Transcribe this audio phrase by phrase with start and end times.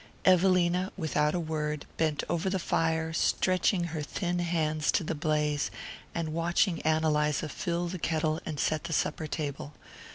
[0.25, 5.69] Evelina, without a word, bent over the fire, stretching her thin hands to the blaze
[6.15, 9.75] and watching Ann Eliza fill the kettle and set the supper table.